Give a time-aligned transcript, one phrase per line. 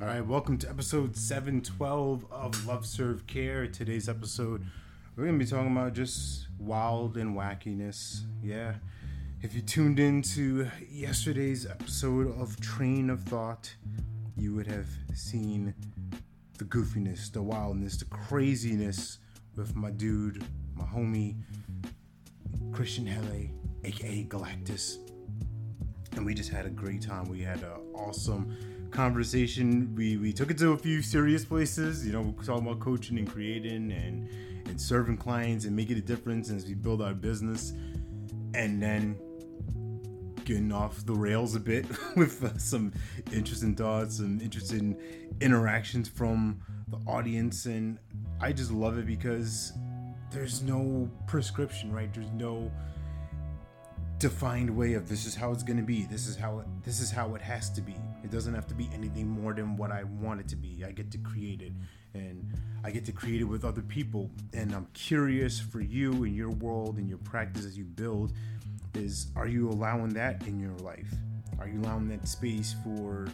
[0.00, 3.66] All right, welcome to episode 712 of Love Serve Care.
[3.66, 4.64] Today's episode,
[5.14, 8.22] we're going to be talking about just wild and wackiness.
[8.42, 8.76] Yeah.
[9.42, 13.74] If you tuned into yesterday's episode of Train of Thought,
[14.38, 15.74] you would have seen
[16.56, 19.18] the goofiness, the wildness, the craziness
[19.54, 20.42] with my dude,
[20.76, 21.36] my homie,
[22.72, 23.50] Christian Hele,
[23.84, 24.96] aka Galactus.
[26.16, 27.28] And we just had a great time.
[27.28, 28.56] We had an awesome
[28.90, 29.94] conversation.
[29.94, 32.06] We we took it to a few serious places.
[32.06, 34.28] You know, we're talking about coaching and creating and
[34.66, 37.72] and serving clients and making a difference as we build our business.
[38.52, 39.16] And then
[40.44, 42.92] getting off the rails a bit with uh, some
[43.32, 44.96] interesting thoughts and interesting
[45.40, 47.66] interactions from the audience.
[47.66, 47.98] And
[48.40, 49.72] I just love it because
[50.32, 52.12] there's no prescription, right?
[52.12, 52.70] There's no
[54.20, 57.10] defined way of this is how it's going to be this is how this is
[57.10, 57.96] how it has to be.
[58.22, 60.84] It doesn't have to be anything more than what i want it to be.
[60.86, 61.72] I get to create it
[62.12, 62.46] and
[62.84, 64.30] i get to create it with other people.
[64.52, 68.34] And i'm curious for you in your world and your practice as you build
[68.94, 71.10] is are you allowing that in your life?
[71.58, 73.26] Are you allowing that space for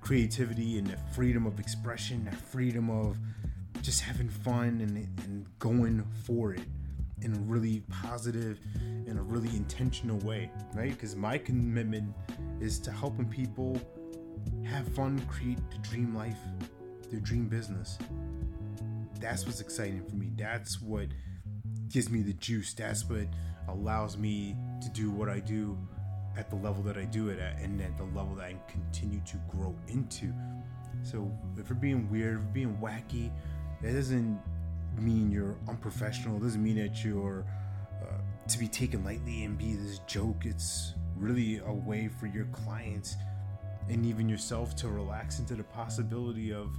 [0.00, 3.18] creativity and the freedom of expression that freedom of
[3.82, 6.62] just having fun and, and going for it
[7.22, 8.58] in a really positive
[9.06, 10.90] in a really intentional way right?
[10.90, 12.14] Because my commitment
[12.60, 13.80] is to helping people
[14.64, 16.38] have fun create the dream life
[17.10, 17.98] their dream business.
[19.20, 20.30] That's what's exciting for me.
[20.36, 21.08] That's what
[21.88, 22.72] gives me the juice.
[22.72, 23.26] That's what
[23.68, 25.78] allows me to do what i do
[26.36, 29.20] at the level that i do it at and at the level that i continue
[29.26, 30.32] to grow into.
[31.02, 33.30] So if we're being weird if we're being wacky
[33.82, 34.40] that doesn't
[35.00, 36.36] mean you're unprofessional.
[36.36, 37.44] It doesn't mean that you're
[38.02, 40.44] uh, to be taken lightly and be this joke.
[40.44, 43.16] It's really a way for your clients
[43.88, 46.76] and even yourself to relax into the possibility of,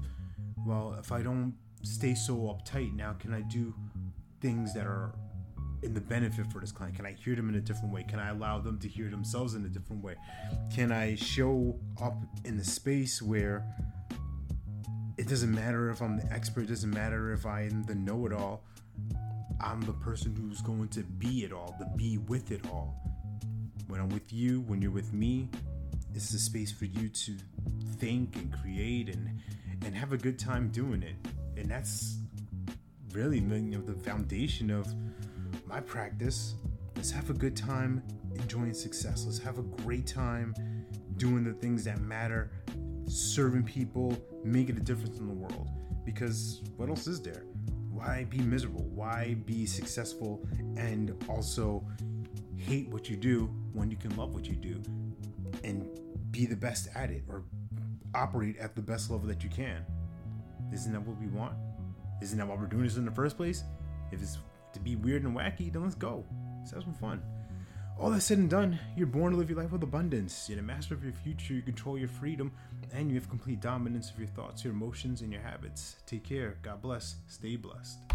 [0.66, 3.74] well, if I don't stay so uptight now, can I do
[4.40, 5.14] things that are
[5.84, 6.96] in the benefit for this client?
[6.96, 8.04] Can I hear them in a different way?
[8.04, 10.16] Can I allow them to hear themselves in a different way?
[10.74, 13.66] Can I show up in the space where
[15.32, 18.66] doesn't matter if I'm the expert, doesn't matter if I'm the know it all.
[19.62, 23.02] I'm the person who's going to be it all, to be with it all.
[23.88, 25.48] When I'm with you, when you're with me,
[26.14, 27.38] it's a space for you to
[27.96, 29.40] think and create and
[29.86, 31.16] and have a good time doing it.
[31.56, 32.18] And that's
[33.14, 34.94] really you know, the foundation of
[35.66, 36.56] my practice.
[36.98, 38.04] Let's have a good time
[38.36, 39.24] enjoying success.
[39.26, 40.54] Let's have a great time
[41.16, 42.52] doing the things that matter
[43.12, 45.70] serving people, making a difference in the world.
[46.06, 47.44] Because what else is there?
[47.92, 48.86] Why be miserable?
[48.96, 51.86] Why be successful and also
[52.56, 54.82] hate what you do when you can love what you do
[55.64, 55.88] and
[56.32, 57.44] be the best at it or
[58.16, 59.86] operate at the best level that you can?
[60.74, 61.54] Isn't that what we want?
[62.22, 63.64] Isn't that why we're doing this in the first place?
[64.12, 64.38] If it's
[64.74, 66.26] to be weird and wacky, then let's go.
[66.60, 67.22] Let's have some fun
[68.02, 70.50] all that said and done, you're born to live your life with abundance.
[70.50, 72.52] You're the master of your future, you control your freedom,
[72.92, 75.98] and you have complete dominance of your thoughts, your emotions, and your habits.
[76.08, 76.58] Take care.
[76.64, 77.18] God bless.
[77.28, 78.11] Stay blessed.